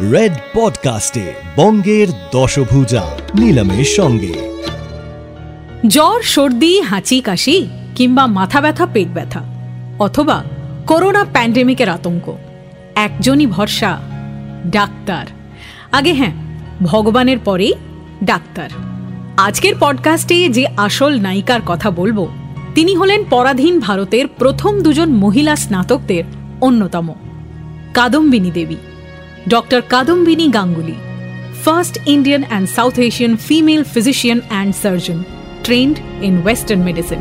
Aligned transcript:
Red 0.00 0.32
পডকাস্টে 0.54 1.32
বঙ্গের 1.56 2.08
দশভুজা 2.32 3.02
নিলামের 3.40 3.84
সঙ্গে। 3.84 4.34
জ্বর, 5.86 6.22
সর্দি, 6.22 6.80
হাঁচি, 6.80 7.20
কাশি 7.20 7.68
কিংবা 7.94 8.26
মাথা 8.26 8.60
ব্যথা, 8.60 8.86
পেট 8.86 9.08
ব্যথা 9.08 9.40
অথবা 9.98 10.44
করোনা 10.86 11.24
প্যান্ডেমিকের 11.24 11.88
আতঙ্ক। 11.88 12.36
একজনই 12.94 13.46
ভরসা, 13.46 13.98
ডাক্তার। 14.66 15.26
আগে 15.92 16.12
হ্যাঁ 16.12 16.32
ভগবানের 16.82 17.38
পরেই 17.38 17.72
ডাক্তার। 18.24 18.70
আজকের 19.36 19.74
পডকাস্টে 19.80 20.48
যে 20.48 20.66
আসল 20.76 21.20
নায়িকার 21.20 21.60
কথা 21.66 21.90
বলব, 21.90 22.28
তিনি 22.74 22.94
হলেন 22.94 23.24
পরাধীন 23.30 23.80
ভারতের 23.80 24.28
প্রথম 24.28 24.80
দুজন 24.80 25.08
মহিলা 25.08 25.56
স্নাতকদের 25.56 26.24
অন্যতম, 26.60 27.14
Kadambini 27.94 28.50
Devi. 28.50 28.76
Doctor 29.48 29.80
Kadambini 29.88 30.48
Ganguly 30.52 30.94
first 31.64 31.98
Indian 32.06 32.42
and 32.48 32.68
South 32.68 32.98
Asian 32.98 33.36
female 33.36 33.84
physician 33.84 34.40
and 34.48 34.74
surgeon 34.74 35.22
trained 35.64 35.96
in 36.22 36.42
western 36.44 36.82
medicine 36.82 37.18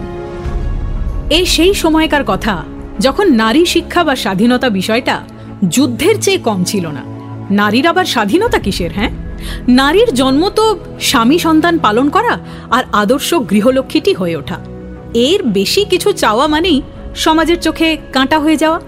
এই 1.29 1.45
সেই 1.45 1.73
সময়কার 1.73 2.23
কথা 2.27 2.63
যখন 2.99 3.31
নারী 3.34 3.65
শিক্ষা 3.65 4.03
বা 4.03 4.15
স্বাধীনতা 4.15 4.70
বিষয়টা 4.70 5.23
যুদ্ধের 5.70 6.15
চেয়ে 6.21 6.38
কম 6.38 6.63
ছিল 6.63 6.88
না। 6.88 7.03
নারীর 7.49 7.88
আবার 7.88 8.05
স্বাধীনতা 8.05 8.59
কিসের 8.59 8.91
হ্যাঁ? 8.93 9.12
নারীর 9.67 10.13
জন্ম 10.13 10.49
তো 10.49 10.79
স্বামী 10.99 11.40
সন্তান 11.40 11.77
পালন 11.77 12.09
করা 12.09 12.40
আর 12.71 12.84
আদর্শ 12.91 13.34
গৃহলক্ষ্মীটি 13.34 14.13
হয়ে 14.13 14.35
ওঠা। 14.35 14.59
এর 15.13 15.43
বেশি 15.43 15.85
কিছু 15.85 16.12
চাওয়া 16.12 16.48
মানেই 16.48 16.81
সমাজের 17.15 17.59
চোখে 17.59 17.98
কাঁটা 18.13 18.40
হয়ে 18.40 18.57
যাওয়া। 18.57 18.79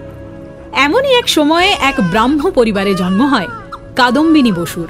এমনই 0.84 1.12
এক 1.18 1.28
সময়ে 1.28 1.70
এক 1.80 1.96
ব্রাহ্ম 2.10 2.50
পরিবারে 2.50 2.94
জন্ম 2.94 3.20
হয়, 3.22 3.48
কাদম্বিনী 3.96 4.52
বসুর। 4.52 4.88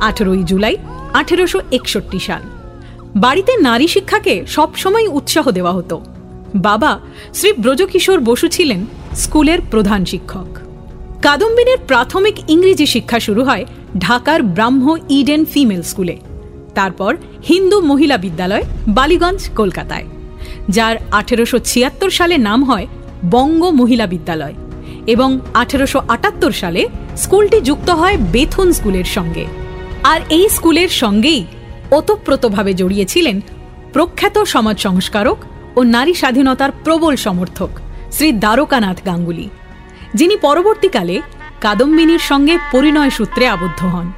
আঠেরোই 0.00 0.42
জুলাই, 0.42 0.76
আঠেরোশো 1.12 1.60
একষট্টি 1.72 2.18
সাল। 2.18 2.42
বাড়িতে 3.16 3.52
নারী 3.56 3.86
শিক্ষাকে 3.88 4.34
সবসময় 4.46 5.06
উৎসাহ 5.08 5.50
দেওয়া 5.50 5.72
হতো। 5.72 5.96
বাবা 6.54 7.00
শ্রী 7.34 7.50
ব্রজকিশোর 7.58 8.20
বসু 8.20 8.48
ছিলেন 8.48 8.80
স্কুলের 9.14 9.58
প্রধান 9.70 10.04
শিক্ষক। 10.04 10.50
কাদম্বিনীর 11.22 11.80
প্রাথমিক 11.86 12.36
ইংরেজি 12.50 12.86
শিক্ষা 12.86 13.18
শুরু 13.20 13.42
হয় 13.44 13.64
ঢাকার 13.98 14.42
ব্রাহ্ম 14.42 14.86
ইডেন 15.08 15.44
ফিমেল 15.44 15.82
স্কুলে। 15.82 16.16
তারপর 16.74 17.16
হিন্দু 17.48 17.80
মহিলা 17.80 18.16
বিদ্যালয়, 18.16 18.64
বালিগঞ্জ, 18.88 19.40
কলকাতায়, 19.56 20.06
যার 20.68 20.96
আঠেরোশো 21.10 21.58
ছিয়াত্তর 21.58 22.10
সালে 22.10 22.36
নাম 22.38 22.64
হয় 22.64 22.86
বঙ্গ 23.30 23.62
মহিলা 23.80 24.06
বিদ্যালয়। 24.06 24.54
এবং 25.06 25.40
আঠেরোশো 25.54 26.02
আটাত্তর 26.08 26.52
সালে 26.52 26.88
স্কুলটি 27.16 27.60
যুক্ত 27.60 27.90
হয় 27.90 28.16
বেথুন 28.16 28.72
স্কুলের 28.72 29.04
সঙ্গে। 29.04 29.46
আর 30.02 30.20
এই 30.30 30.48
স্কুলের 30.48 30.88
সঙ্গেই 30.88 31.44
ওতপ্রোতভাবে 31.90 32.74
জড়িয়েছিলেন 32.74 33.40
প্রখ্যাত 33.92 34.38
সমাজ 34.38 34.78
সংস্কারক 34.78 35.44
ও 35.76 35.82
নারী 35.82 36.14
স্বাধীনতার 36.14 36.70
প্রবল 36.84 37.16
সমর্থক 37.16 37.70
শ্রী 38.12 38.32
দ্বারকানাথ 38.32 39.06
গাঙ্গুলি, 39.06 39.48
যিনি 40.14 40.36
পরবর্তীকালে 40.36 41.22
কাদম্বিনীর 41.60 42.18
সঙ্গে 42.18 42.58
পরিণয় 42.72 43.10
সূত্রে 43.10 43.46
আবদ্ধ 43.46 43.84
হন। 43.84 44.12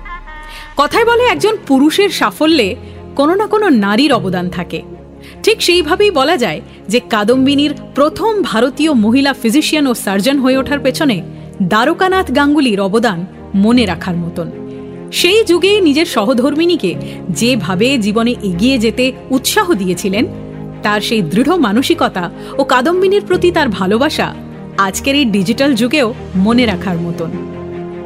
কথায় 0.77 1.05
বলে 1.05 1.25
একজন 1.25 1.57
পুরুষের 1.67 2.11
সাফল্যে 2.11 2.77
কোনো 3.17 3.35
না 3.35 3.47
কোনো 3.47 3.69
নারীর 3.69 4.13
অবদান 4.13 4.51
থাকে। 4.51 4.83
ঠিক 5.45 5.59
সেইভাবেই 5.63 6.11
বলা 6.11 6.37
যায় 6.37 6.61
যে 6.89 7.01
কাদম্বিনীর 7.11 7.73
প্রথম 7.95 8.43
ভারতীয় 8.43 8.93
মহিলা 8.95 9.33
ফিজিশিয়ান 9.33 9.87
ও 9.87 9.95
সার্জন 9.95 10.39
হয়ে 10.39 10.57
ওঠার 10.57 10.81
পেছনে 10.81 11.23
দ্বারকানাথ 11.63 12.27
গাঙ্গুলির 12.37 12.81
অবদান 12.81 13.19
মনে 13.55 13.87
রাখার 13.87 14.17
মতন। 14.17 14.49
সেই 15.13 15.45
যুগে 15.45 15.81
নিজের 15.81 16.07
সহধর্মিনীকে 16.07 16.95
যেভাবে 17.31 17.99
জীবনে 17.99 18.33
এগিয়ে 18.43 18.79
যেতে 18.79 19.13
উৎসাহ 19.31 19.67
দিয়েছিলেন, 19.75 20.25
তার 20.83 21.01
সেই 21.01 21.23
দৃঢ় 21.23 21.57
মানসিকতা 21.57 22.31
ও 22.59 22.65
কাদম্বিনীর 22.65 23.25
প্রতি 23.29 23.49
তার 23.51 23.69
ভালোবাসা 23.69 24.35
আজকের 24.79 25.15
এই 25.15 25.25
ডিজিটাল 25.25 25.71
যুগেও 25.75 26.15
মনে 26.37 26.67
রাখার 26.67 26.97
মতন। 26.97 27.31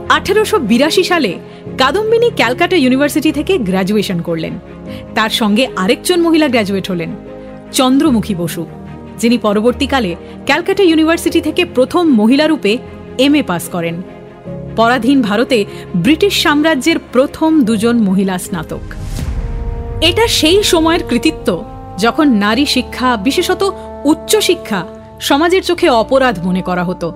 আঠেরোশো 0.09 0.59
বিরাশি 0.70 1.05
সালে 1.05 1.32
কাদম্বিনী 1.78 2.28
ক্যালকাটা 2.37 2.76
ইউনিভার্সিটি 2.76 3.32
থেকে 3.32 3.53
গ্র্যাজুয়েশন 3.59 4.19
করলেন। 4.20 4.55
তার 5.15 5.31
সঙ্গে 5.31 5.69
আরেকজন 5.76 6.21
মহিলা 6.21 6.49
গ্র্যাজুয়েট 6.49 6.91
হলেন, 6.91 7.10
চন্দ্রমুখী 7.72 8.34
বসু, 8.34 8.66
যিনি 9.19 9.38
পরবর্তীকালে 9.38 10.16
ক্যালকাটা 10.47 10.82
ইউনিভার্সিটি 10.82 11.41
থেকে 11.41 11.65
প্রথম 11.65 12.09
মহিলা 12.10 12.47
রূপে 12.47 12.78
এম 13.19 13.34
এ 13.34 13.43
পাস 13.43 13.69
করেন। 13.69 14.03
পরাধীন 14.76 15.22
ভারতে 15.22 15.65
ব্রিটিশ 15.97 16.43
সাম্রাজ্যের 16.43 16.99
প্রথম 17.12 17.65
দুজন 17.65 17.97
মহিলা 17.99 18.38
স্নাতক। 18.38 18.84
এটা 20.00 20.28
সেই 20.28 20.62
সময়ের 20.62 21.03
কৃতিত্ব 21.09 21.65
যখন 21.99 22.28
নারী 22.28 22.66
শিক্ষা, 22.66 23.16
বিশেষত 23.16 23.70
উচ্চশিক্ষা 24.05 24.84
সমাজের 25.20 25.62
চোখে 25.62 25.88
অপরাধ 25.88 26.47
মনে 26.47 26.62
করা 26.62 26.84
হতো। 26.84 27.12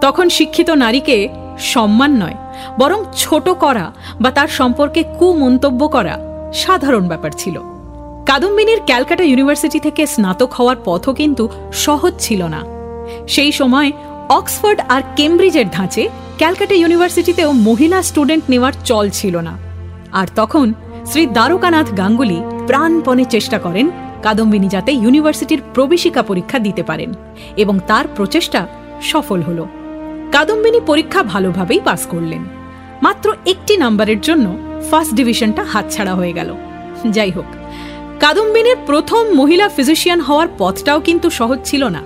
তখন 0.00 0.28
শিক্ষিত 0.28 0.70
নারীকে 0.70 1.28
সম্মান 1.58 2.10
নয়, 2.22 2.34
বরং 2.78 3.04
ছোট 3.16 3.48
করা 3.48 3.92
বা 4.20 4.30
তার 4.30 4.48
সম্পর্কে 4.48 5.04
কুমন্তব্য 5.18 5.88
করা 5.88 6.35
সাধারণ 6.56 7.08
ব্যাপার 7.08 7.30
ছিল। 7.38 7.56
কাদম্বিনীর 8.26 8.80
ক্যালকাটা 8.86 9.24
ইউনিভার্সিটি 9.24 9.78
থেকে 9.80 10.02
স্নাতক 10.06 10.50
হওয়ার 10.52 10.76
পথও 10.84 11.12
কিন্তু 11.12 11.48
সহজ 11.72 12.12
ছিল 12.18 12.42
না। 12.46 12.60
সেই 13.28 13.52
সময় 13.52 13.92
অক্সফোর্ড 14.28 14.80
আর 14.88 15.02
কেমব্রিজের 15.16 15.68
ধাঁচে 15.70 16.08
ক্যালকাটা 16.38 16.74
ইউনিভার্সিটিতেও 16.74 17.52
মহিলা 17.52 18.02
স্টুডেন্ট 18.02 18.44
নেওয়ার 18.50 18.72
চল 18.84 19.10
ছিল 19.10 19.34
না। 19.36 19.54
আর 20.12 20.26
তখন 20.36 20.66
শ্রী 21.06 21.26
দ্বারকানাথ 21.26 21.88
গাঙ্গুলি 21.96 22.38
প্রাণপণে 22.66 23.24
চেষ্টা 23.24 23.58
করেন 23.58 23.86
কাদম্বিনী 24.22 24.68
যাতে 24.68 24.90
ইউনিভার্সিটির 24.92 25.60
প্রবেশিকা 25.74 26.22
পরীক্ষা 26.22 26.58
দিতে 26.58 26.82
পারেন 26.82 27.10
এবং 27.56 27.74
তার 27.86 28.04
প্রচেষ্টা 28.16 28.60
সফল 29.02 29.40
হল। 29.42 29.58
কাদম্বিনী 30.32 30.80
পরীক্ষা 30.86 31.22
ভালোভাবেই 31.22 31.80
পাস 31.84 32.06
করলেন। 32.06 32.42
মাত্র 33.02 33.36
একটি 33.46 33.76
নাম্বারের 33.76 34.20
জন্য 34.20 34.58
ফার্স্ট 34.90 35.14
ডিভিশনটা 35.14 35.62
হাতছাড়া 35.62 36.14
হয়ে 36.14 36.32
গেল। 36.32 36.54
যাই 37.10 37.30
হোক, 37.30 37.44
কাদম্বিনীর 38.20 38.76
প্রথম 38.86 39.34
মহিলা 39.34 39.68
ফিজিশিয়ান 39.68 40.20
হওয়ার 40.20 40.48
পথটাও 40.58 41.00
কিন্তু 41.00 41.30
সহজ 41.30 41.58
ছিল 41.64 41.84
না। 41.84 42.02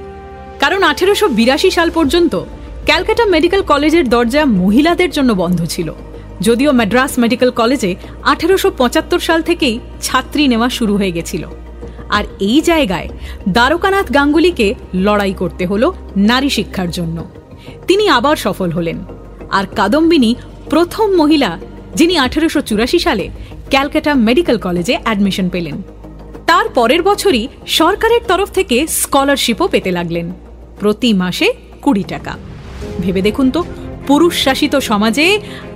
কারণ 0.61 0.83
আঠেরোশো 0.83 1.29
বিরাশি 1.29 1.71
সাল 1.71 1.91
পর্যন্ত 1.91 2.41
ক্যালকাটা 2.85 3.25
মেডিকেল 3.25 3.63
কলেজের 3.63 4.09
দরজা 4.09 4.45
মহিলাদের 4.45 5.11
জন্য 5.11 5.33
বন্ধ 5.33 5.65
ছিল। 5.65 5.93
যদিও 6.41 6.73
মাদ্রাস 6.73 7.19
মেডিকেল 7.19 7.51
কলেজে 7.51 7.97
আঠেরোশো 8.23 8.71
পঁচাত্তর 8.71 9.19
সাল 9.19 9.43
থেকেই 9.43 9.79
ছাত্রী 10.03 10.49
নেওয়া 10.49 10.69
শুরু 10.69 10.97
হয়ে 10.97 11.11
গেছিল। 11.11 11.47
আর 12.09 12.25
এই 12.41 12.61
জায়গায় 12.61 13.09
দ্বারকানাথ 13.49 14.15
গাঙ্গুলিকে 14.15 14.75
লড়াই 14.95 15.33
করতে 15.33 15.67
হলো 15.67 15.93
নারী 16.17 16.49
শিক্ষার 16.49 16.91
জন্য। 16.91 17.31
তিনি 17.87 18.09
আবার 18.09 18.37
সফল 18.37 18.71
হলেন। 18.71 18.99
আর 19.51 19.65
কাদম্বিনী 19.67 20.35
প্রথম 20.71 21.15
মহিলা 21.15 21.51
যিনি 21.95 22.19
আঠেরোশো 22.19 22.61
সালে 22.99 23.29
ক্যালকাটা 23.71 24.15
মেডিকেল 24.15 24.59
কলেজে 24.59 24.95
অ্যাডমিশন 25.03 25.49
পেলেন। 25.49 25.77
তার 26.47 26.67
পরের 26.69 27.03
বছরই 27.03 27.49
সরকারের 27.67 28.23
তরফ 28.29 28.49
থেকে 28.51 28.87
স্কলারশিপও 28.87 29.69
পেতে 29.69 29.91
লাগলেন। 29.91 30.27
প্রতি 30.81 31.13
মাসে 31.13 31.49
কুড়ি 31.83 32.05
টাকা। 32.09 32.33
ভেবে 33.01 33.23
দেখুন 33.23 33.51
তো 33.51 33.65
পুরুষ 34.07 34.35
শাসিত 34.45 34.75
সমাজে 34.77 35.27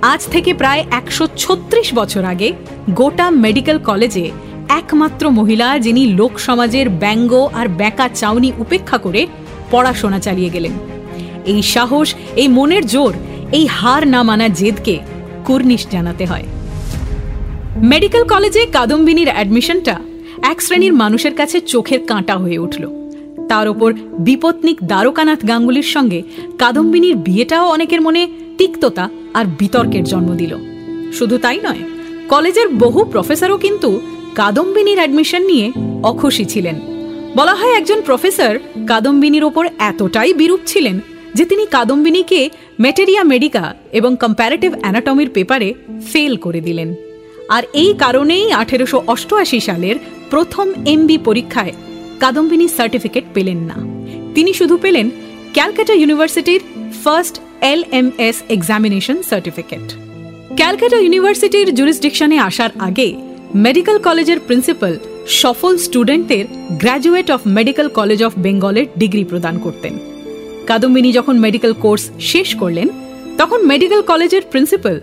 আজ 0.01 0.21
থেকে 0.27 0.53
প্রায় 0.53 0.83
একশো 0.91 1.27
ছত্রিশ 1.37 1.87
বছর 1.93 2.23
আগে 2.23 2.49
গোটা 2.89 3.27
মেডিকেল 3.43 3.77
কলেজে 3.79 4.31
একমাত্র 4.69 5.23
মহিলা 5.29 5.79
যিনি 5.79 6.03
লোক 6.07 6.33
সমাজের 6.39 6.89
ব্যঙ্গ 6.89 7.31
আর 7.53 7.67
ব্যাকা 7.67 8.07
চাউনি 8.09 8.51
উপেক্ষা 8.57 8.97
করে 8.97 9.27
পড়াশোনা 9.71 10.19
চালিয়ে 10.19 10.49
গেলেন। 10.49 10.73
এই 11.45 11.61
সাহস, 11.61 12.07
এই 12.35 12.47
মনের 12.47 12.87
জোর 12.87 13.13
এই 13.51 13.65
হার 13.65 14.07
না 14.07 14.23
মানা 14.23 14.47
জেদকে 14.47 14.99
কুর্নিশ 15.45 15.87
জানাতে 15.91 16.25
হয়। 16.25 16.43
মেডিকেল 17.77 18.23
কলেজে 18.23 18.65
কাদম্বিনীর 18.65 19.29
অ্যাডমিশনটা 19.29 19.99
এক 20.43 20.61
শ্রেণির 20.61 20.93
মানুষের 20.93 21.35
কাছে 21.35 21.59
চোখের 21.59 22.05
কাঁটা 22.05 22.37
হয়ে 22.37 22.57
উঠল। 22.57 22.87
তার 23.47 23.67
ওপর 23.67 23.93
বিপত্নিক 24.19 24.77
দ্বারকানাথ 24.83 25.47
গাঙ্গুলির 25.47 25.83
সঙ্গে 25.83 26.23
কাদম্বিনীর 26.59 27.15
বিয়েটাও 27.15 27.69
অনেকের 27.69 28.01
মনে 28.01 28.27
তিক্ততা 28.57 29.09
আর 29.33 29.45
বিতর্কের 29.59 30.03
জন্ম 30.03 30.35
দিল। 30.35 30.55
শুধু 31.13 31.37
তাই 31.37 31.59
নয়, 31.63 31.79
কলেজের 32.29 32.69
বহু 32.69 33.05
প্রফেসরও 33.05 33.57
কিন্তু 33.57 34.01
কাদম্বিনীর 34.35 34.97
অ্যাডমিশন 34.97 35.45
নিয়ে 35.45 35.71
অখুশি 36.03 36.45
ছিলেন। 36.45 36.75
বলা 37.35 37.55
হয় 37.55 37.73
একজন 37.73 38.01
প্রফেসর 38.01 38.59
কাদম্বিনীর 38.87 39.43
ওপর 39.43 39.67
এতটাই 39.79 40.33
বিরূপ 40.33 40.59
ছিলেন 40.65 40.99
যে 41.33 41.45
তিনি 41.45 41.65
কাদম্বিনীকে 41.65 42.49
মেটেরিয়া 42.79 43.23
মেডিকা 43.23 43.73
এবং 43.91 44.15
কম্প্যারেটিভ 44.15 44.71
অ্যানাটমির 44.79 45.29
পেপারে 45.29 45.73
ফেল 46.11 46.37
করে 46.37 46.61
দিলেন। 46.61 46.95
আর 47.49 47.63
এই 47.73 47.93
কারণেই 47.93 48.51
আঠেরোশো 48.51 49.03
অষ্টআশি 49.07 49.59
সালের 49.59 49.95
প্রথম 50.29 50.67
এমবি 50.85 51.17
পরীক্ষায় 51.17 51.73
কাদম্বিনী 52.19 52.67
সার্টিফিকেট 52.67 53.23
পেলেন 53.33 53.57
না। 53.57 53.77
তিনি 54.35 54.53
শুধু 54.53 54.77
পেলেন 54.77 55.09
ক্যালকাটা 55.53 55.93
ইউনিভার্সিটির 55.93 56.61
first 57.03 57.39
L 57.61 57.83
M 57.91 58.11
S 58.17 58.43
examination 58.49 59.23
certificate 59.23 59.95
Calcutta 60.55 60.97
ইউনিভার্সিটির 60.97 61.75
জুরিসডিকশনে 61.75 62.39
আসার 62.39 62.69
আগে 62.79 63.13
মেডিকেল 63.55 63.97
কলেজের 63.97 64.39
প্রিন্সিপাল 64.39 64.97
সফল 65.27 65.77
স্টুডেন্টদের 65.77 66.45
graduate 66.71 67.31
of 67.31 67.41
medical 67.47 67.87
college 67.89 68.23
of 68.23 68.33
বেঙ্গলের 68.37 68.85
ডিগ্রি 68.97 69.23
প্রদান 69.23 69.59
করতেন। 69.59 70.14
কাদম্বিনী 70.69 71.09
যখন 71.11 71.35
মেডিকেল 71.39 71.73
কোর্স 71.83 72.03
শেষ 72.31 72.49
করলেন, 72.55 72.87
তখন 73.37 73.59
মেডিকেল 73.71 74.01
কলেজের 74.01 74.43
প্রিন্সিপাল 74.51 74.95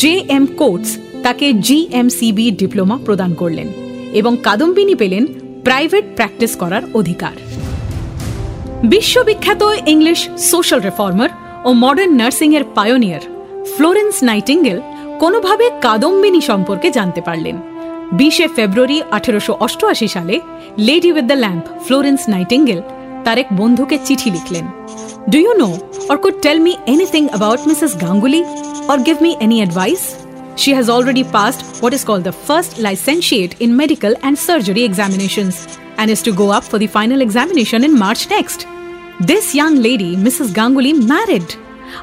জে 0.00 0.12
এম 0.36 0.44
কোটস 0.60 0.90
তাকে 1.24 1.46
জিএমসিবি 1.66 2.46
ডিপ্লোমা 2.60 2.96
প্রদান 3.06 3.30
করলেন 3.34 3.68
এবং 4.12 4.32
কাদম্বিনী 4.42 4.94
পেলেন 4.94 5.24
প্রাইভেট 5.64 6.04
প্র্যাকটিস 6.16 6.52
করার 6.56 6.82
অধিকার। 6.94 7.34
বিশ্ববিখ্যাত 8.92 9.62
ইংলিশ 9.86 10.20
সোশ্যাল 10.52 10.80
রিফর্মার 10.88 11.30
ও 11.64 11.70
মডার্ন 11.84 12.12
নার্সিংয়ের 12.20 12.64
পায়োনিয়ার 12.76 13.22
ফ্লোরেন্স 13.74 14.16
নাইটিঙ্গেল 14.22 14.78
কোনোভাবে 15.22 15.66
কাদম্বিনী 15.84 16.40
সম্পর্কে 16.50 16.88
জানতে 16.90 17.20
পারলেন। 17.28 17.56
বিশে 18.20 18.46
ফেব্রুয়ারি 18.56 18.98
আঠেরোশো 19.16 19.52
অষ্টআশি 19.64 20.08
সালে 20.08 20.34
lady 20.78 21.08
with 21.12 21.24
the 21.30 21.38
lamp 21.44 21.64
Florence 21.84 22.22
Nightingale 22.34 22.80
তার 23.24 23.36
এক 23.42 23.48
বন্ধুকে 23.60 23.96
চিঠি 24.06 24.28
লিখলেন। 24.36 24.66
Do 25.28 25.40
you 25.40 25.58
know 25.58 25.74
or 26.08 26.18
could 26.18 26.40
tell 26.40 26.56
me 26.56 26.78
anything 26.86 27.28
about 27.34 27.58
Mrs. 27.70 27.96
Ganguly 27.98 28.44
or 28.88 29.02
give 29.02 29.20
me 29.20 29.36
any 29.40 29.60
advice? 29.60 30.24
She 30.54 30.72
has 30.72 30.88
already 30.88 31.24
passed 31.24 31.82
what 31.82 31.92
is 31.92 32.04
called 32.04 32.22
the 32.22 32.30
first 32.30 32.78
licentiate 32.78 33.60
in 33.60 33.76
medical 33.76 34.14
and 34.22 34.38
surgery 34.38 34.84
examinations 34.84 35.66
and 35.98 36.12
is 36.12 36.22
to 36.22 36.32
go 36.32 36.52
up 36.52 36.62
for 36.62 36.78
the 36.78 36.86
final 36.86 37.20
examination 37.22 37.82
in 37.82 37.98
March 37.98 38.30
next. 38.30 38.68
This 39.18 39.52
young 39.52 39.74
lady, 39.74 40.14
Mrs. 40.14 40.54
Ganguly, 40.54 40.94
married 40.94 41.56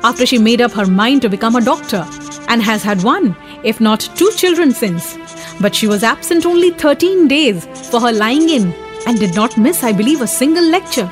after 0.03 0.25
she 0.25 0.37
made 0.37 0.59
up 0.59 0.73
her 0.73 0.85
mind 0.85 1.21
to 1.21 1.29
become 1.29 1.55
a 1.55 1.61
doctor 1.61 2.05
and 2.49 2.61
has 2.61 2.83
had 2.83 3.03
one, 3.03 3.37
if 3.63 3.79
not 3.79 4.01
two 4.17 4.31
children 4.35 4.73
since. 4.73 5.17
But 5.61 5.73
she 5.73 5.87
was 5.87 6.03
absent 6.03 6.45
only 6.45 6.71
13 6.71 7.29
days 7.29 7.65
for 7.89 8.01
her 8.01 8.11
lying 8.11 8.49
in 8.49 8.73
and 9.07 9.17
did 9.17 9.33
not 9.33 9.57
miss, 9.57 9.81
I 9.81 9.93
believe, 9.93 10.21
a 10.21 10.27
single 10.27 10.65
lecture. 10.65 11.09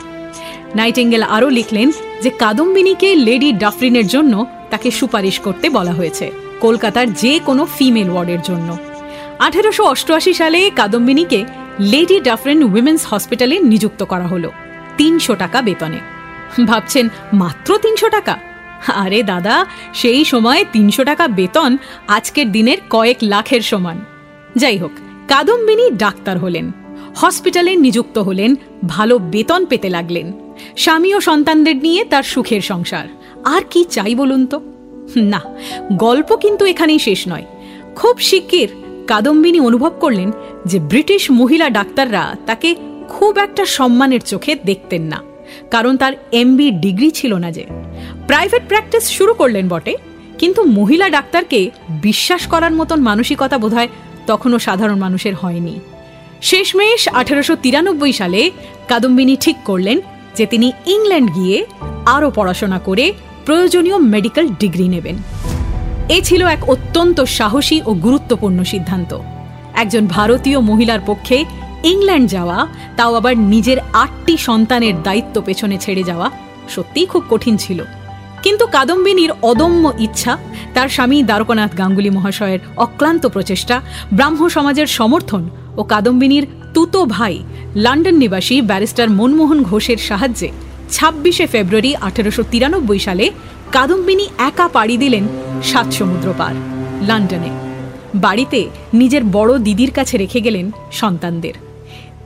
Nightingale 0.75 1.23
আরও 1.35 1.49
লিখলেন 1.49 1.87
যে 2.23 2.29
কাদম্বিনীকে 2.41 3.09
lady 3.27 3.49
ডাফরিনের 3.53 4.07
জন্য 4.07 4.33
তাকে 4.71 4.89
সুপারিশ 4.91 5.35
করতে 5.39 5.67
বলা 5.69 5.93
হয়েছে, 5.93 6.25
কলকাতার 6.59 7.07
যে 7.13 7.33
কোনো 7.47 7.63
ফিমেল 7.77 8.09
ওয়ার্ডের 8.11 8.41
জন্য। 8.41 8.69
আঠেরোশো 9.39 9.83
অষ্টআশি 9.83 10.33
সালে 10.33 10.59
কাদম্বিনীকে 10.79 11.39
লেডি 11.91 12.17
ডাফরিন 12.19 12.59
উইমেন্স 12.63 13.01
হসপিটালে 13.09 13.55
নিযুক্ত 13.71 14.01
করা 14.03 14.27
হলো, 14.27 14.49
তিনশো 14.97 15.33
টাকা 15.35 15.59
বেতনে। 15.61 15.99
ভাবছেন, 16.65 17.05
মাত্র 17.33 17.69
তিনশো 17.77 18.07
টাকা? 18.09 18.35
আরে 19.03 19.19
দাদা, 19.23 19.55
সেই 19.93 20.23
সময় 20.25 20.61
তিনশো 20.73 21.03
টাকা 21.03 21.25
বেতন 21.39 21.71
আজকের 22.07 22.47
দিনের 22.51 22.79
কয়েক 22.89 23.17
লাখের 23.23 23.61
সমান। 23.61 23.97
যাই 24.55 24.77
হোক, 24.77 24.93
কাদম্বিনী 25.27 25.85
ডাক্তার 26.03 26.35
হলেন, 26.37 26.65
হসপিটালে 27.15 27.71
নিযুক্ত 27.75 28.17
হলেন, 28.17 28.51
ভালো 28.87 29.15
বেতন 29.33 29.61
পেতে 29.65 29.89
লাগলেন। 29.89 30.27
স্বামী 30.83 31.09
ও 31.17 31.19
সন্তানদের 31.29 31.77
নিয়ে 31.85 32.01
তার 32.11 32.25
সুখের 32.33 32.63
সংসার। 32.71 33.07
আর 33.55 33.63
কি 33.71 33.81
চাই 33.95 34.13
বলুন 34.21 34.41
তো? 34.45 34.57
না, 35.33 35.41
গল্প 36.05 36.29
কিন্তু 36.43 36.63
এখানেই 36.65 37.01
শেষ 37.07 37.21
নয়। 37.27 37.45
খুব 37.95 38.15
শিগগির 38.29 38.69
কাদম্বিনী 39.07 39.59
অনুভব 39.59 39.93
করলেন 39.99 40.29
যে 40.65 40.77
ব্রিটিশ 40.91 41.23
মহিলা 41.31 41.67
ডাক্তাররা 41.69 42.23
তাকে 42.45 42.69
খুব 43.09 43.33
একটা 43.37 43.63
সম্মানের 43.77 44.21
চোখে 44.31 44.53
দেখতেন 44.69 45.03
না, 45.11 45.19
কারণ 45.71 45.93
তার 45.97 46.13
এমবি 46.41 46.67
ডিগ্রি 46.85 47.09
ছিল 47.11 47.31
না 47.43 47.49
যে। 47.51 47.63
প্রাইভেট 48.27 48.63
প্র্যাকটিস 48.67 49.05
শুরু 49.17 49.33
করলেন 49.33 49.65
বটে, 49.69 49.93
কিন্তু 50.39 50.61
মহিলা 50.77 51.07
ডাক্তারকে 51.09 51.59
বিশ্বাস 52.01 52.43
করার 52.47 52.73
মতন 52.79 52.99
মানসিকতা 53.09 53.57
বোধহয় 53.57 53.89
তখনও 54.29 54.57
সাধারণ 54.59 54.97
মানুষের 55.05 55.35
হয়নি। 55.35 55.75
শেষমেশ 56.49 57.01
আঠারোশো 57.19 57.53
তিরানব্বই 57.63 58.13
সালে 58.13 58.41
কাদম্বিনী 58.87 59.35
ঠিক 59.35 59.57
করলেন 59.65 59.97
যে 60.35 60.45
তিনি 60.45 60.71
ইংল্যান্ড 60.85 61.35
গিয়ে 61.35 61.65
আরও 62.05 62.31
পড়াশোনা 62.31 62.79
করে 62.79 63.13
প্রয়োজনীয় 63.45 63.97
মেডিকেল 63.97 64.47
ডিগ্রি 64.59 64.87
নেবেন। 64.87 65.15
এ 66.09 66.21
ছিল 66.21 66.47
এক 66.47 66.69
অত্যন্ত 66.69 67.21
সাহসী 67.21 67.81
ও 67.85 67.93
গুরুত্বপূর্ণ 67.93 68.63
সিদ্ধান্ত। 68.63 69.17
একজন 69.73 70.07
ভারতীয় 70.07 70.59
মহিলার 70.59 70.99
পক্ষে 71.05 71.45
ইংল্যান্ড 71.83 72.29
যাওয়া, 72.29 72.67
তাও 72.97 73.15
আবার 73.15 73.37
নিজের 73.37 73.77
আটটি 73.93 74.37
সন্তানের 74.37 75.03
দায়িত্ব 75.03 75.41
পেছনে 75.41 75.77
ছেড়ে 75.77 76.03
যাওয়া 76.03 76.31
সত্যিই 76.69 77.05
খুব 77.05 77.23
কঠিন 77.29 77.57
ছিল। 77.57 77.83
কিন্তু 78.43 78.65
কাদম্বিনীর 78.75 79.31
অদম্য 79.51 79.83
ইচ্ছা, 80.05 80.33
তার 80.75 80.87
স্বামী 80.95 81.17
দ্বারকনাথ 81.29 81.71
গাঙ্গুলি 81.79 82.11
মহাশয়ের 82.17 82.59
অক্লান্ত 82.85 83.23
প্রচেষ্টা, 83.35 83.75
ব্রাহ্ম 84.17 84.41
সমাজের 84.55 84.87
সমর্থন 84.97 85.43
ও 85.79 85.81
কাদম্বিনীর 85.83 86.45
তুতো 86.75 86.99
ভাই, 87.15 87.35
লন্ডন 87.85 88.15
নিবাসী 88.23 88.55
ব্যারিস্টার 88.69 89.09
মনমোহন 89.19 89.59
ঘোষের 89.69 89.99
সাহায্যে 90.09 90.49
ছাব্বিশে 90.95 91.45
ফেব্রুয়ারি 91.53 91.91
আঠেরোশো 92.07 92.43
তিরানব্বই 92.51 92.99
সালে 93.07 93.25
কাদম্বিনী 93.75 94.25
একা 94.49 94.67
পাড়ি 94.67 94.95
দিলেন 95.03 95.23
সাত 95.63 95.87
সমুদ্র 95.97 96.27
পার, 96.39 96.55
লন্ডনে। 97.09 97.51
বাড়িতে 98.25 98.59
নিজের 98.93 99.23
বড় 99.35 99.51
দিদির 99.67 99.91
কাছে 99.97 100.15
রেখে 100.17 100.39
গেলেন 100.45 100.65
সন্তানদের। 100.99 101.55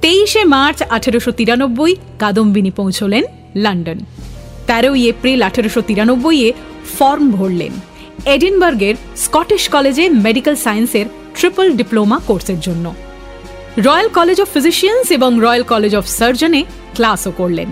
তেইশে 0.04 0.42
মার্চ 0.54 0.80
আঠেরোশো 0.96 1.32
তিরানব্বই 1.40 1.94
কাদম্বিনী 2.20 2.72
পৌঁছলেন 2.80 3.24
লন্ডন। 3.64 4.00
তেরোই 4.68 5.02
এপ্রিল 5.08 5.40
আঠেরোশো 5.42 5.82
তিরানব্বইয়ে 5.82 6.54
ফর্ম 6.98 7.32
ভরলেন। 7.32 7.74
এডিনবার্গের 8.36 8.96
স্কটিশ 9.16 9.64
কলেজে 9.70 10.10
মেডিকেল 10.10 10.56
সায়েন্সের 10.56 11.06
ট্রিপল 11.38 11.68
ডিপ্লোমা 11.72 12.18
কোর্সের 12.28 12.60
জন্য। 12.60 12.86
রয়্যাল 13.78 14.10
কলেজ 14.10 14.38
অফ 14.42 14.48
ফিজিশিয়ান্স 14.54 15.12
এবং 15.12 15.32
রয়্যাল 15.40 15.64
কলেজ 15.64 15.96
অফ 15.96 16.06
সার্জনে 16.08 16.62
ক্লাসও 16.96 17.32
করলেন। 17.32 17.70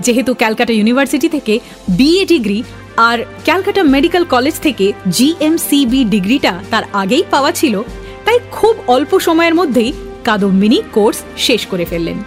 যেহেতু 0.00 0.34
ক্যালকাটা 0.34 0.72
ইউনিভার্সিটি 0.72 1.28
থেকে 1.28 1.54
বিএ 1.88 2.24
ডিগ্রি 2.26 2.62
আর 2.96 3.18
ক্যালকাটা 3.44 3.82
মেডিকেল 3.82 4.24
কলেজ 4.24 4.54
থেকে 4.60 4.92
জিএমসিবি 5.08 6.04
ডিগ্রিটা 6.04 6.52
তার 6.70 6.84
আগেই 6.92 7.24
পাওয়া 7.30 7.52
ছিল, 7.52 7.82
তাই 8.24 8.38
খুব 8.50 8.74
অল্প 8.86 9.18
সময়ের 9.18 9.54
মধ্যেই 9.54 9.92
কাদম্বিনী 10.24 10.78
কোর্স 10.92 11.18
শেষ 11.36 11.66
করে 11.66 11.84
ফেললেন। 11.84 12.18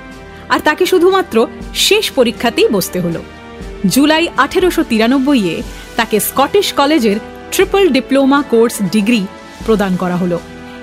আর 0.50 0.60
তাকে 0.60 0.86
শুধুমাত্র 0.86 1.48
শেষ 1.76 2.12
পরীক্ষাতেই 2.12 2.68
বসতে 2.68 3.00
হলো। 3.00 3.22
জুলাই 3.86 4.28
আঠেরোশো 4.38 4.84
তিরানব্বইয়ে 4.84 5.64
তাকে 5.96 6.20
স্কটিশ 6.20 6.74
কলেজের 6.74 7.16
ট্রিপল 7.52 7.90
ডিপ্লোমা 7.90 8.44
কোর্স 8.50 8.74
ডিগ্রি 8.92 9.26
প্রদান 9.66 9.96
করা 9.96 10.16
হলো। 10.16 10.40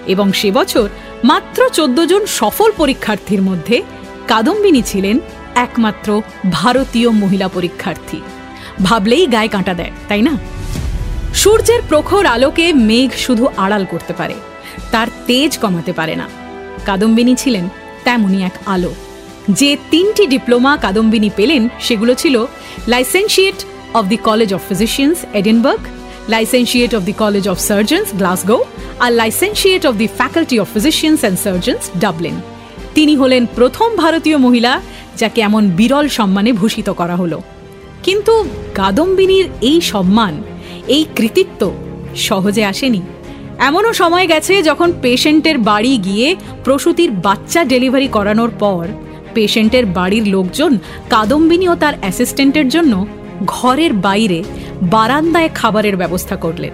এবং 0.07 0.33
সে 0.33 0.51
বছর 0.51 0.89
মাত্র 1.25 1.69
চোদ্দ 1.69 2.07
জন 2.07 2.27
সফল 2.27 2.73
পরীক্ষার্থীর 2.77 3.43
মধ্যে 3.43 3.83
কাদম্বিনী 4.29 4.83
ছিলেন 4.83 5.19
একমাত্র 5.55 6.23
ভারতীয় 6.53 7.11
মহিলা 7.11 7.49
পরীক্ষার্থী। 7.49 8.21
ভাবলেই 8.85 9.27
গায়ে 9.27 9.49
কাঁটা 9.49 9.75
দেয়, 9.75 9.91
তাই 10.09 10.23
না? 10.23 10.37
সূর্যের 11.35 11.83
প্রখর 11.89 12.27
আলোকে 12.27 12.73
মেঘ 12.73 13.11
শুধু 13.17 13.49
আড়াল 13.57 13.85
করতে 13.85 14.13
পারে, 14.13 14.35
তার 14.91 15.07
তেজ 15.27 15.59
কমাতে 15.59 15.93
পারে 15.93 16.17
না। 16.17 16.29
কাদম্বিনী 16.85 17.35
ছিলেন 17.35 17.69
তেমনই 18.05 18.43
এক 18.43 18.53
আলো। 18.67 18.95
যে 19.49 19.77
তিনটি 19.91 20.27
ডিপ্লোমা 20.27 20.77
কাদম্বিনী 20.77 21.31
পেলেন, 21.37 21.69
সেগুলো 21.81 22.15
ছিল 22.15 22.47
licentiate 22.89 23.65
of 23.95 24.07
the 24.09 24.17
college 24.17 24.55
of 24.55 24.61
physicians, 24.69 25.19
Edinburgh, 25.33 25.81
licentiate 26.29 26.95
of 26.95 27.03
the 27.03 27.13
college 27.13 27.49
of 27.49 27.59
surgeons, 27.59 28.15
Glasgow, 28.15 28.65
R 29.01 29.13
licentiate 29.13 29.87
of 29.87 29.95
the 29.95 30.07
faculty 30.07 30.61
of 30.61 30.69
physicians 30.73 31.21
and 31.21 31.39
surgeons, 31.39 31.91
Dublin. 32.01 32.35
তিনি 32.95 33.17
হলেন 33.17 33.47
প্রথম 33.55 33.97
ভারতীয় 33.97 34.39
মহিলা 34.39 34.81
যাকে 35.17 35.41
এমন 35.41 35.71
বিরল 35.71 36.09
সম্মানে 36.09 36.53
ভূষিত 36.53 36.91
করা 36.91 37.17
হলো। 37.17 37.43
কিন্তু 38.03 38.45
কাদম্বিনীর 38.75 39.47
এই 39.61 39.81
সম্মান, 39.81 40.43
এই 40.89 41.05
কৃতিত্ব 41.17 41.73
সহজে 42.17 42.65
আসেনি। 42.65 43.03
এমনও 43.59 43.93
সময় 43.93 44.27
গেছে 44.27 44.63
যখন 44.63 44.93
পেশেন্টের 45.03 45.59
বাড়ি 45.59 45.99
গিয়ে 45.99 46.37
প্রসূতির 46.65 47.11
বাচ্চা 47.11 47.65
ডেলিভারি 47.65 48.09
করানোর 48.09 48.51
পর 48.59 48.87
পেশেন্টের 49.35 49.87
বাড়ির 49.87 50.29
লোকজন, 50.29 50.79
কাদম্বিনী 51.11 51.69
ও 51.69 51.75
তার 51.75 51.95
অ্যাসিস্ট্যান্টের 52.01 52.69
জন্য 52.69 53.07
ঘরের 53.47 53.93
বাইরে 53.93 54.45
বারান্দায় 54.83 55.51
খাবারের 55.55 55.97
ব্যবস্থা 55.97 56.37
করলেন 56.37 56.71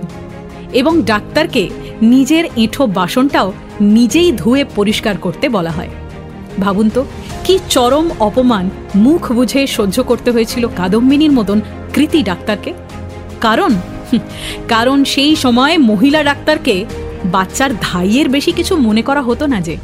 এবং 0.72 1.02
ডাক্তারকে 1.02 1.68
নিজের 2.02 2.44
এঁঠো 2.56 2.86
বাসনটাও 2.86 3.52
নিজেই 3.80 4.32
ধুয়ে 4.32 4.64
পরিষ্কার 4.76 5.16
করতে 5.16 5.48
বলা 5.48 5.70
হয়। 5.70 5.88
ভাবুন 6.60 6.88
তো, 6.88 7.04
কি 7.44 7.58
চরম 7.68 8.10
অপমান 8.20 8.70
মুখ 8.94 9.32
বুঝে 9.32 9.66
সহ্য 9.66 10.02
করতে 10.02 10.30
হয়েছিল 10.30 10.68
কাদম্বিনীর 10.76 11.32
মতন 11.32 11.60
কৃতি 11.94 12.22
ডাক্তারকে? 12.22 12.72
কারণ 13.40 13.72
কারণ 14.68 15.04
সেই 15.04 15.36
সময় 15.36 15.78
মহিলা 15.78 16.22
ডাক্তারকে 16.22 16.84
বাচ্চার 17.24 17.70
ধাইয়ের 17.80 18.28
বেশি 18.28 18.52
কিছু 18.52 18.76
মনে 18.76 19.02
করা 19.02 19.22
হতো 19.22 19.46
না 19.46 19.60
যে। 19.60 19.76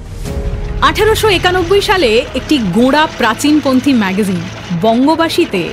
আঠারোশো 0.83 1.29
একানব্বই 1.29 1.81
সালে 1.81 2.25
একটি 2.35 2.59
গোড়া 2.59 3.09
প্রাচীনপন্থী 3.19 3.93
ম্যাগাজিন 3.93 4.41
বঙ্গবাসীতে 4.81 5.69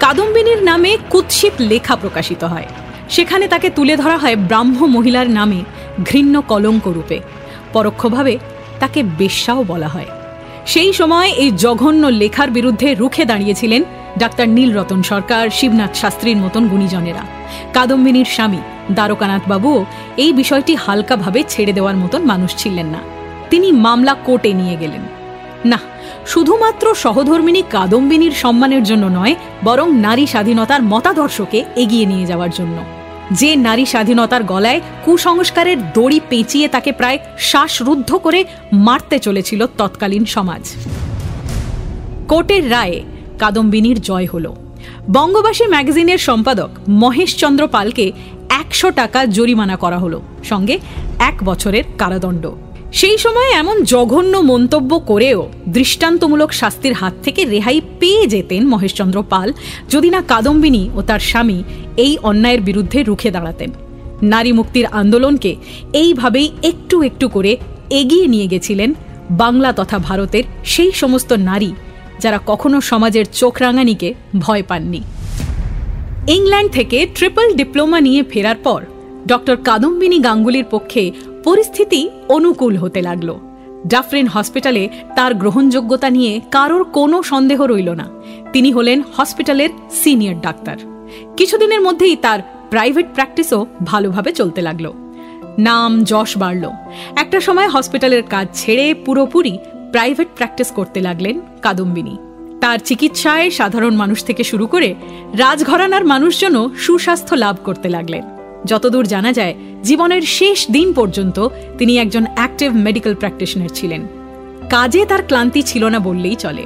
কাদম্বিনীর 0.00 0.62
নামে 0.62 0.96
কুৎসিত 1.10 1.52
লেখা 1.60 1.96
প্রকাশিত 1.96 2.44
হয়। 2.44 2.66
সেখানে 3.08 3.48
তাকে 3.48 3.70
তুলে 3.70 3.96
ধরা 3.96 4.18
হয় 4.18 4.36
ব্রাহ্ম 4.36 4.86
মহিলার 4.86 5.30
নামে 5.30 5.64
ঘৃণ্য 6.04 6.40
কলঙ্ক 6.40 6.86
রূপে। 6.88 7.20
পরোক্ষভাবে 7.72 8.38
তাকে 8.80 9.02
বেশ্যাও 9.02 9.64
বলা 9.64 9.88
হয়। 9.88 10.06
সেই 10.66 10.92
সময় 10.92 11.28
এই 11.28 11.50
জঘন্য 11.50 12.06
লেখার 12.06 12.50
বিরুদ্ধে 12.50 12.94
রুখে 12.94 13.24
দাঁড়িয়েছিলেন 13.24 13.82
ডাক্তার 14.18 14.48
নীলরতন 14.48 15.02
সরকার, 15.02 15.50
শিবনাথ 15.50 15.96
শাস্ত্রীর 15.96 16.36
মতন 16.36 16.68
গুণীজনেরা। 16.68 17.22
কাদম্বিনীর 17.72 18.24
স্বামী 18.24 18.58
দ্বারকানাথ 18.90 19.48
বাবুও 19.48 19.84
এই 20.16 20.32
বিষয়টি 20.32 20.74
হালকাভাবে 20.74 21.42
ছেড়ে 21.48 21.72
দেওয়ার 21.72 21.96
মতন 21.96 22.22
মানুষ 22.22 22.56
ছিলেন 22.56 22.86
না। 22.86 23.17
তিনি 23.50 23.72
মামলা 23.72 24.14
কোর্টে 24.14 24.52
নিয়ে 24.52 24.76
গেলেন। 24.76 25.00
না, 25.64 25.78
শুধুমাত্র 26.26 26.94
সহধর্মিনী 26.94 27.62
কাদম্বিনীর 27.70 28.32
সম্মানের 28.32 28.82
জন্য 28.82 29.06
নয়, 29.06 29.34
বরং 29.64 29.96
নারী 29.96 30.26
স্বাধীনতার 30.26 30.82
মতাদর্শকে 30.82 31.64
এগিয়ে 31.76 32.06
নিয়ে 32.06 32.26
যাওয়ার 32.26 32.50
জন্য। 32.50 32.76
যে 33.30 33.56
নারী 33.56 33.86
স্বাধীনতার 33.86 34.42
গলায় 34.42 34.80
কুসংস্কারের 35.04 35.92
দড়ি 35.92 36.20
পেঁচিয়ে 36.28 36.68
তাকে 36.68 36.92
প্রায় 36.92 37.18
শ্বাসরুদ্ধ 37.38 38.14
করে 38.14 38.44
মারতে 38.72 39.18
চলেছিল 39.18 39.66
তৎকালীন 39.78 40.24
সমাজ। 40.24 40.74
কোর্টের 42.28 42.70
রায়ে 42.70 43.02
কাদম্বিনীর 43.38 44.00
জয় 44.00 44.28
হল। 44.32 44.52
বঙ্গবাসী 45.12 45.66
ম্যাগাজিনের 45.66 46.18
সম্পাদক 46.18 46.68
মহেশচন্দ্র 46.88 47.68
পালকে 47.68 48.12
একশো 48.48 48.90
টাকা 48.90 49.24
জরিমানা 49.24 49.76
করা 49.76 49.98
হলো। 49.98 50.22
সঙ্গে 50.44 50.78
এক 51.18 51.34
বছরের 51.44 51.84
কারাদণ্ড। 51.98 52.50
সেই 52.92 53.18
সময় 53.18 53.50
এমন 53.52 53.82
জঘন্য 53.82 54.36
মন্তব্য 54.36 54.98
করেও 54.98 55.48
দৃষ্টান্তমূলক 55.68 56.52
শাস্তির 56.52 56.92
হাত 56.92 57.12
থেকে 57.22 57.44
রেহাই 57.44 57.80
পেয়ে 58.00 58.26
যেতেন 58.26 58.68
মহেশচন্দ্র 58.68 59.22
পাল 59.22 59.52
যদি 59.90 60.10
না 60.10 60.22
কাদম্বিনী 60.22 60.90
ও 60.94 61.02
তার 61.02 61.18
স্বামী 61.18 61.62
এই 61.96 62.18
অন্যায়ের 62.22 62.60
বিরুদ্ধে 62.60 63.02
রুখে 63.02 63.30
দাঁড়াতেন। 63.30 63.70
নারী 64.22 64.52
মুক্তির 64.52 64.86
আন্দোলনকে 64.86 65.56
এইভাবেই 65.92 66.50
একটু 66.62 67.02
একটু 67.02 67.28
করে 67.28 67.56
এগিয়ে 67.90 68.26
নিয়ে 68.26 68.46
গেছিলেন 68.46 68.94
বাংলা 69.30 69.72
তথা 69.72 69.98
ভারতের 69.98 70.42
সেই 70.64 70.92
সমস্ত 70.92 71.32
নারী 71.32 71.72
যারা 72.20 72.40
কখনো 72.46 72.80
সমাজের 72.80 73.24
চোখ 73.32 73.62
রাঙানিকে 73.62 74.14
ভয় 74.38 74.62
পাননি। 74.62 75.02
ইংল্যান্ড 76.26 76.72
থেকে 76.72 77.06
ট্রিপল 77.14 77.54
ডিপ্লোমা 77.54 78.00
নিয়ে 78.00 78.22
ফেরার 78.22 78.56
পর 78.56 78.82
ডক্টর 79.26 79.56
কাদম্বিনী 79.56 80.18
গাঙ্গুলির 80.18 80.64
পক্ষে 80.70 81.10
পরিস্থিতি 81.44 82.10
অনুকূল 82.28 82.76
হতে 82.76 83.02
লাগল। 83.02 83.38
ডাফরিন 83.86 84.26
হসপিটালে 84.26 84.88
তার 85.16 85.34
গ্রহণযোগ্যতা 85.34 86.10
নিয়ে 86.10 86.40
কারোর 86.50 86.84
কোনো 86.84 87.22
সন্দেহ 87.22 87.62
রইল 87.62 87.90
না। 87.90 88.08
তিনি 88.52 88.72
হলেন 88.72 89.02
হসপিটালের 89.16 89.68
সিনিয়র 89.90 90.40
ডাক্তার। 90.40 90.76
কিছুদিনের 91.36 91.80
মধ্যেই 91.80 92.16
তার 92.16 92.40
প্রাইভেট 92.70 93.06
প্র্যাকটিসও 93.12 93.66
ভালোভাবে 93.84 94.32
চলতে 94.32 94.60
লাগল। 94.60 94.92
নাম 95.58 96.04
যশ 96.04 96.38
বাড়ল। 96.38 96.70
একটা 97.16 97.40
সময় 97.40 97.68
হসপিটালের 97.68 98.22
কাজ 98.22 98.48
ছেড়ে 98.54 98.94
পুরোপুরি 98.94 99.58
প্রাইভেট 99.90 100.28
প্র্যাকটিস 100.34 100.70
করতে 100.70 101.00
লাগলেন 101.00 101.40
কাদম্বিনী। 101.62 102.16
তার 102.60 102.78
চিকিৎসায় 102.78 103.50
সাধারণ 103.50 103.94
মানুষ 103.94 104.24
থেকে 104.24 104.44
শুরু 104.44 104.66
করে 104.66 104.94
রাজঘরানার 105.36 106.04
মানুষজনও 106.04 106.70
সুস্বাস্থ্য 106.76 107.34
লাভ 107.34 107.56
করতে 107.64 107.88
লাগলেন। 107.88 108.37
যতদূর 108.64 109.06
জানা 109.06 109.32
যায়, 109.32 109.54
জীবনের 109.82 110.22
শেষ 110.22 110.70
দিন 110.70 110.92
পর্যন্ত 110.92 111.48
তিনি 111.78 111.98
একজন 111.98 112.24
অ্যাক্টিভ 112.34 112.74
মেডিকেল 112.74 113.14
প্র্যাকটিশনার 113.14 113.68
ছিলেন। 113.68 114.02
কাজে 114.70 115.04
তার 115.04 115.22
ক্লান্তি 115.22 115.62
ছিল 115.62 115.84
না 115.84 115.98
বললেই 115.98 116.34
চলে। 116.34 116.64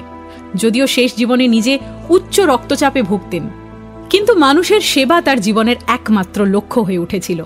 যদিও 0.54 0.87
শেষ 0.87 1.16
জীবনে 1.16 1.49
নিজে 1.49 1.78
উচ্চ 2.08 2.40
রক্তচাপে 2.40 3.02
ভুগতেন, 3.02 3.42
কিন্তু 4.11 4.34
মানুষের 4.34 4.80
সেবা 4.80 5.22
তার 5.22 5.40
জীবনের 5.40 5.76
একমাত্র 5.87 6.46
লক্ষ্য 6.46 6.80
হয়ে 6.80 6.99
উঠেছিল। 6.99 7.44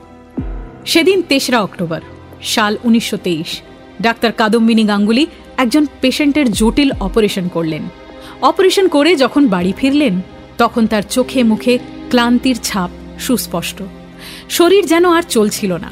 সেদিন 0.84 1.22
তেসরা 1.22 1.62
অক্টোবর, 1.62 2.00
সাল 2.42 2.76
উনিশশো 2.84 3.16
তেইশ, 3.16 3.60
ডাক্তার 4.02 4.32
কাদম্বিনী 4.32 4.84
গাঙ্গুলি 4.84 5.26
একজন 5.56 5.86
পেশেন্টের 6.00 6.52
জটিল 6.52 6.90
অপারেশন 7.00 7.48
করলেন। 7.48 7.82
অপারেশন 8.42 8.88
করে 8.88 9.16
যখন 9.16 9.46
বাড়ি 9.46 9.72
ফিরলেন, 9.76 10.20
তখন 10.58 10.86
তার 10.86 11.02
চোখে 11.02 11.42
মুখে 11.42 11.78
ক্লান্তির 12.10 12.56
ছাপ 12.62 12.90
সুস্পষ্ট। 13.18 13.82
শরীর 14.50 14.86
যেন 14.86 15.12
আর 15.12 15.22
চলছিল 15.22 15.72
না। 15.72 15.90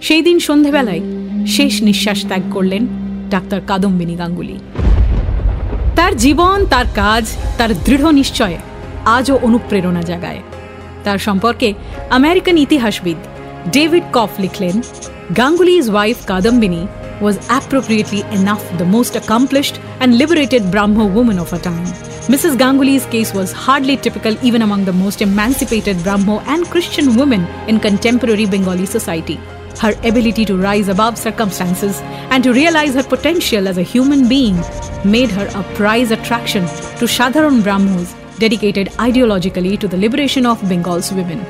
সেই 0.00 0.22
দিন 0.22 0.38
সন্ধেবেলায় 0.38 1.00
শেষ 1.46 1.82
নিঃশ্বাস 1.82 2.26
ত্যাগ 2.26 2.42
করলেন 2.50 2.86
ডাক্তার 3.30 3.60
কাদম্বিনী 3.66 4.14
গাঙ্গুলি। 4.14 4.58
তার 5.96 6.16
জীবন, 6.16 6.66
তার 6.66 6.84
কাজ, 6.94 7.36
তার 7.58 7.74
দৃঢ় 7.84 8.12
নিশ্চয় 8.12 8.56
আজও 9.04 9.38
অনুপ্রেরণা 9.42 10.02
জাগায়। 10.02 10.42
তার 11.04 11.18
সম্পর্কে 11.18 11.74
আমেরিকান 12.10 12.58
ইতিহাসবিদ 12.58 13.16
ডেভিড 13.72 14.02
কফ 14.12 14.28
লিখলেন 14.38 14.82
Ganguly's 15.36 15.90
wife 15.90 16.16
Kadambini 16.26 16.86
was 17.20 17.34
appropriately 17.34 18.22
enough 18.32 18.64
the 18.78 18.86
most 18.96 19.14
accomplished 19.22 19.74
and 19.99 20.17
liberated 20.17 20.71
Brahmo 20.71 21.05
woman 21.05 21.39
of 21.39 21.49
her 21.51 21.59
time. 21.59 21.85
Mrs. 22.33 22.57
Ganguly's 22.57 23.05
case 23.05 23.33
was 23.33 23.51
hardly 23.51 23.97
typical 23.97 24.35
even 24.43 24.61
among 24.61 24.85
the 24.85 24.93
most 24.93 25.21
emancipated 25.21 26.01
Brahmo 26.03 26.39
and 26.41 26.65
Christian 26.65 27.15
women 27.15 27.45
in 27.67 27.79
contemporary 27.79 28.45
Bengali 28.45 28.85
society. 28.85 29.39
Her 29.79 29.93
ability 30.03 30.45
to 30.45 30.57
rise 30.57 30.87
above 30.87 31.17
circumstances 31.17 31.99
and 32.31 32.43
to 32.43 32.53
realize 32.53 32.93
her 32.93 33.03
potential 33.03 33.67
as 33.67 33.77
a 33.77 33.83
human 33.93 34.27
being 34.29 34.57
made 35.03 35.31
her 35.31 35.47
a 35.55 35.63
prize 35.75 36.11
attraction 36.11 36.63
to 36.99 37.05
Shadharan 37.05 37.61
Brahmos 37.61 38.15
dedicated 38.39 38.87
ideologically 38.97 39.79
to 39.79 39.87
the 39.87 39.97
liberation 39.97 40.45
of 40.45 40.61
Bengal's 40.69 41.11
women. 41.11 41.41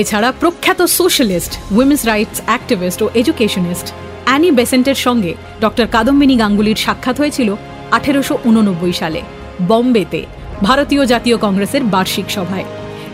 এছাড়া 0.00 0.30
প্রখ্যাত 0.40 0.80
socialist 0.98 1.52
women's 1.78 2.02
rights 2.12 2.38
activist 2.46 3.02
ও 3.02 3.06
educationist 3.20 3.88
Annie 4.25 4.51
বেসেন্টের 4.51 4.95
সঙ্গে 4.95 5.33
doctor 5.61 5.87
Kadambini 5.87 6.35
গাঙ্গুলির 6.37 6.75
সাক্ষাৎ 6.75 7.17
হয়েছিল 7.19 7.55
আঠেরোশো 7.91 8.35
উননব্বই 8.45 8.93
সালে 8.93 9.21
বম্বেতে 9.67 10.21
ভারতীয় 10.63 11.05
জাতীয় 11.05 11.37
কংগ্রেসের 11.37 11.83
বার্ষিক 11.83 12.27
সভায়। 12.29 12.67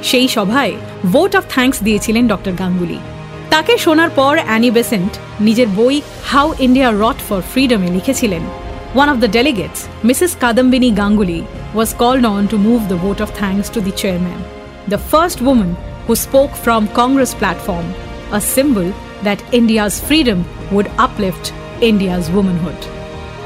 সেই 0.04 0.28
সভায় 0.28 0.74
ভোট 1.06 1.36
অফ 1.36 1.44
থ্যাঙ্কস 1.50 1.84
দিয়েছিলেন 1.84 2.28
ডক্টর 2.28 2.52
গাঙ্গুলি। 2.52 3.00
তাকে 3.50 3.78
শোনার 3.78 4.10
পর 4.10 4.34
অ্যানি 4.46 4.72
বেসেন্ট 4.72 5.12
নিজের 5.42 5.68
বই 5.68 6.02
হাউ 6.26 6.54
ইন্ডিয়া 6.60 6.90
রট 6.92 7.20
ফর 7.30 7.42
ফ্রিডমে 7.52 7.90
লিখেছিলেন। 7.92 8.46
One 9.02 9.10
of 9.14 9.20
the 9.24 9.32
delegates, 9.38 9.80
Mrs. 10.10 10.32
Kadambini 10.42 10.90
Ganguly, 11.00 11.42
was 11.80 11.90
called 12.02 12.26
on 12.26 12.44
to 12.52 12.58
move 12.68 12.84
the 12.88 13.00
vote 13.06 13.22
of 13.26 13.30
thanks 13.42 13.68
to 13.74 13.80
the 13.88 13.96
chairman, 14.02 14.40
the 14.94 15.02
first 15.12 15.38
woman 15.48 15.72
who 16.06 16.14
spoke 16.28 16.54
from 16.66 16.82
Congress 17.00 17.34
platform, 17.42 17.88
a 18.38 18.40
symbol 18.56 18.88
that 19.24 19.38
India's 19.54 19.96
freedom 20.10 20.40
would 20.72 20.88
uplift 20.98 21.46
India's 21.82 22.26
womanhood. 22.36 22.82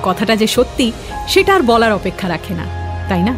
কথাটা 0.04 0.36
যে 0.36 0.48
সত্যি 0.48 0.92
সেটা 1.28 1.56
আর 1.56 1.62
বলার 1.62 1.92
অপেক্ষা 1.92 2.28
রাখে 2.28 2.54
না 2.54 2.64
তাই 3.10 3.24
না? 3.24 3.34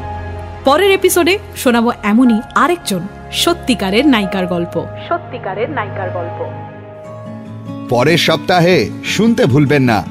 পরের 0.66 0.92
এপিসোডে 0.92 1.40
শোনাবো 1.56 1.92
এমনই 2.04 2.42
আরেকজন 2.56 3.00
সত্যিকারের 3.32 4.08
নায়িকার 4.08 4.48
গল্প। 4.48 4.86
সত্যিকারের 5.10 5.70
নায়িকার 5.70 6.10
গল্প। 6.10 6.40
পরের 7.90 8.18
সপ্তাহে 8.18 8.90
শুনতে 9.06 9.46
ভুলবেন 9.46 9.84
না 9.84 10.04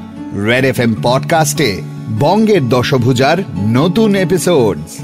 রেড 0.45 0.65
এফ 0.65 0.79
এম 0.79 0.95
পডকাস্টে 1.03 1.81
বঙ্গের 2.19 2.69
দশভুজার 2.69 3.37
নতুন 3.57 4.15
এপিসোডস 4.15 4.99